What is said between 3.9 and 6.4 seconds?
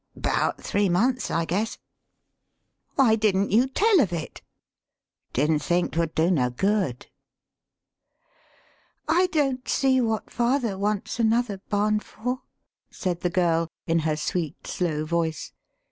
of it?"" Didn't think 'twould do